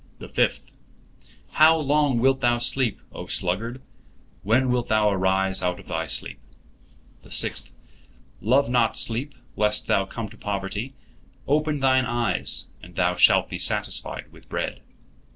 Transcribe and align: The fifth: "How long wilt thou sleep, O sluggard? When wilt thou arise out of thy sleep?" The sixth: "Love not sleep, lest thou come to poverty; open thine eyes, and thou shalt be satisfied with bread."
The 0.17 0.27
fifth: 0.27 0.71
"How 1.51 1.77
long 1.77 2.17
wilt 2.17 2.41
thou 2.41 2.57
sleep, 2.57 2.99
O 3.11 3.27
sluggard? 3.27 3.83
When 4.41 4.71
wilt 4.71 4.87
thou 4.87 5.11
arise 5.11 5.61
out 5.61 5.79
of 5.79 5.87
thy 5.89 6.07
sleep?" 6.07 6.39
The 7.21 7.29
sixth: 7.29 7.69
"Love 8.41 8.67
not 8.67 8.97
sleep, 8.97 9.35
lest 9.55 9.85
thou 9.85 10.05
come 10.05 10.27
to 10.29 10.37
poverty; 10.37 10.95
open 11.47 11.81
thine 11.81 12.05
eyes, 12.07 12.65
and 12.81 12.95
thou 12.95 13.13
shalt 13.15 13.47
be 13.47 13.59
satisfied 13.59 14.31
with 14.31 14.49
bread." 14.49 14.81